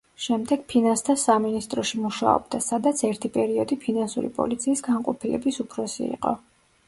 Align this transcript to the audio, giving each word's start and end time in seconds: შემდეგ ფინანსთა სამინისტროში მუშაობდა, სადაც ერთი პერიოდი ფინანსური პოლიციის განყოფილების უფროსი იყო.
შემდეგ 0.25 0.61
ფინანსთა 0.71 1.15
სამინისტროში 1.23 1.99
მუშაობდა, 2.05 2.61
სადაც 2.69 3.03
ერთი 3.09 3.31
პერიოდი 3.37 3.77
ფინანსური 3.85 4.31
პოლიციის 4.39 4.83
განყოფილების 4.89 5.61
უფროსი 5.65 6.03
იყო. 6.09 6.35